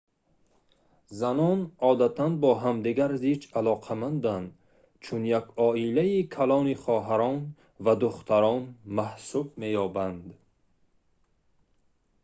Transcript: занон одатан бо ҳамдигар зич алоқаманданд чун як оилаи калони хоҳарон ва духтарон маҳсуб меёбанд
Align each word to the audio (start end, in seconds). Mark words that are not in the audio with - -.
занон 1.19 1.59
одатан 1.91 2.31
бо 2.41 2.49
ҳамдигар 2.63 3.11
зич 3.23 3.41
алоқаманданд 3.59 4.47
чун 5.03 5.21
як 5.39 5.45
оилаи 5.67 6.17
калони 6.35 6.75
хоҳарон 6.83 7.39
ва 7.85 7.93
духтарон 8.03 8.61
маҳсуб 8.97 9.47
меёбанд 9.61 10.23